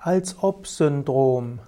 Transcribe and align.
Als-ob-Syndrom. 0.00 1.58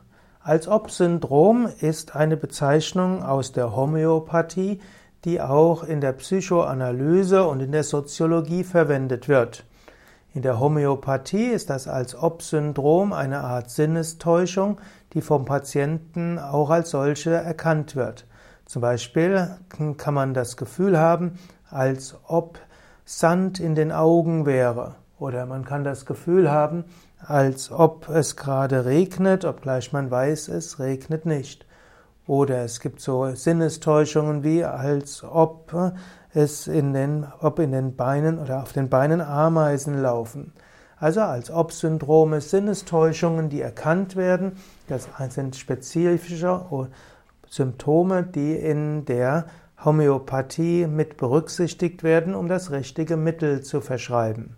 Als-ob-Syndrom 0.45 1.69
ist 1.81 2.15
eine 2.15 2.37
Bezeichnung 2.37 3.25
aus 3.25 3.51
der 3.51 3.75
Homöopathie, 3.75 4.81
die 5.25 5.41
auch 5.41 5.83
in 5.83 6.01
der 6.01 6.13
Psychoanalyse 6.13 7.45
und 7.45 7.59
in 7.59 7.73
der 7.73 7.83
Soziologie 7.83 8.63
verwendet 8.63 9.27
wird. 9.27 9.65
In 10.33 10.43
der 10.43 10.61
Homöopathie 10.61 11.49
ist 11.49 11.71
das 11.71 11.89
Als-ob-Syndrom 11.89 13.13
eine 13.13 13.41
Art 13.41 13.69
Sinnestäuschung, 13.69 14.81
die 15.13 15.23
vom 15.23 15.45
Patienten 15.45 16.39
auch 16.39 16.71
als 16.71 16.91
solche 16.91 17.31
erkannt 17.31 17.97
wird. 17.97 18.27
Zum 18.65 18.81
Beispiel 18.81 19.57
kann 19.97 20.15
man 20.15 20.35
das 20.35 20.57
Gefühl 20.57 20.97
haben, 21.01 21.37
als 21.69 22.15
ob 22.29 22.61
Sand 23.05 23.59
in 23.59 23.75
den 23.75 23.91
Augen 23.91 24.47
wäre. 24.47 24.95
Oder 25.21 25.45
man 25.45 25.67
kann 25.67 25.85
das 25.85 26.07
Gefühl 26.07 26.51
haben, 26.51 26.85
als 27.19 27.71
ob 27.71 28.09
es 28.09 28.37
gerade 28.37 28.87
regnet, 28.87 29.45
obgleich 29.45 29.93
man 29.93 30.11
weiß, 30.11 30.49
es 30.49 30.79
regnet 30.79 31.27
nicht. 31.27 31.67
Oder 32.27 32.65
es 32.65 32.81
gibt 32.81 33.01
so 33.01 33.27
Sinnestäuschungen 33.27 34.43
wie, 34.45 34.65
als 34.65 35.23
ob 35.23 35.75
es 36.33 36.67
in 36.67 36.95
den, 36.95 37.27
ob 37.41 37.59
in 37.59 37.73
den 37.73 37.97
Beinen 37.97 38.39
oder 38.39 38.63
auf 38.63 38.73
den 38.73 38.89
Beinen 38.89 39.21
Ameisen 39.21 40.01
laufen. 40.01 40.55
Also 40.97 41.21
als 41.21 41.51
ob 41.51 41.73
Syndrome 41.73 42.41
Sinnestäuschungen, 42.41 43.51
die 43.51 43.61
erkannt 43.61 44.17
werden. 44.17 44.53
Das 44.89 45.07
sind 45.29 45.55
spezifische 45.55 46.89
Symptome, 47.47 48.23
die 48.23 48.55
in 48.55 49.05
der 49.05 49.47
Homöopathie 49.85 50.87
mit 50.87 51.19
berücksichtigt 51.19 52.03
werden, 52.03 52.35
um 52.35 52.49
das 52.49 52.71
richtige 52.71 53.19
Mittel 53.19 53.61
zu 53.63 53.83
verschreiben. 53.83 54.57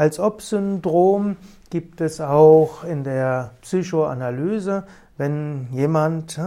Als 0.00 0.18
Ob-Syndrom 0.18 1.36
gibt 1.68 2.00
es 2.00 2.22
auch 2.22 2.84
in 2.84 3.04
der 3.04 3.50
Psychoanalyse, 3.60 4.84
wenn 5.18 5.68
jemand 5.72 6.40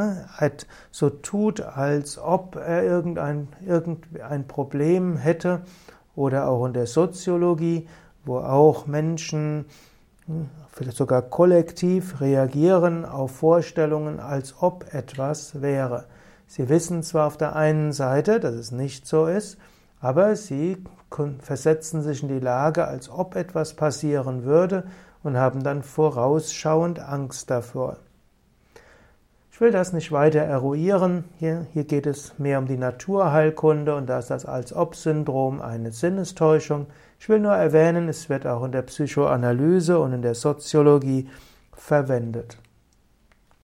so 0.90 1.10
tut, 1.12 1.62
als 1.62 2.18
ob 2.18 2.56
er 2.56 2.82
irgendein, 2.82 3.48
irgendein 3.64 4.48
Problem 4.48 5.18
hätte, 5.18 5.62
oder 6.16 6.48
auch 6.48 6.66
in 6.66 6.74
der 6.74 6.88
Soziologie, 6.88 7.88
wo 8.26 8.40
auch 8.40 8.88
Menschen 8.88 9.66
hm, 10.26 10.50
vielleicht 10.72 10.98
sogar 10.98 11.22
kollektiv 11.22 12.22
reagieren 12.22 13.06
auf 13.06 13.36
Vorstellungen, 13.36 14.20
als 14.20 14.56
ob 14.62 14.92
etwas 14.96 15.62
wäre. 15.62 16.06
Sie 16.48 16.70
wissen 16.70 17.04
zwar 17.04 17.28
auf 17.28 17.38
der 17.38 17.56
einen 17.56 17.92
Seite, 17.92 18.40
dass 18.40 18.56
es 18.56 18.72
nicht 18.72 19.06
so 19.06 19.28
ist, 19.28 19.60
aber 20.02 20.36
sie 20.36 20.84
versetzen 21.40 22.02
sich 22.02 22.24
in 22.24 22.30
die 22.30 22.40
Lage, 22.40 22.86
als 22.86 23.10
ob 23.10 23.36
etwas 23.36 23.74
passieren 23.74 24.44
würde 24.44 24.84
und 25.24 25.38
haben 25.38 25.64
dann 25.64 25.84
vorausschauend 25.84 27.00
Angst 27.00 27.50
davor. 27.50 27.98
Ich 29.52 29.62
will 29.62 29.72
das 29.72 29.94
nicht 29.94 30.12
weiter 30.12 30.40
eruieren. 30.40 31.26
Hier, 31.38 31.68
hier 31.74 31.84
geht 31.84 32.08
es 32.08 32.40
mehr 32.40 32.58
um 32.58 32.66
die 32.66 32.78
Naturheilkunde 32.78 33.96
und 33.96 34.08
da 34.08 34.18
ist 34.18 34.32
das 34.32 34.46
Als-Ob-Syndrom 34.46 35.62
eine 35.62 35.92
Sinnestäuschung. 35.92 36.88
Ich 37.20 37.30
will 37.30 37.40
nur 37.40 37.54
erwähnen, 37.54 38.10
es 38.10 38.30
wird 38.30 38.48
auch 38.48 38.64
in 38.64 38.72
der 38.72 38.82
Psychoanalyse 38.82 40.00
und 40.00 40.14
in 40.14 40.24
der 40.24 40.34
Soziologie 40.34 41.30
verwendet. 41.72 42.58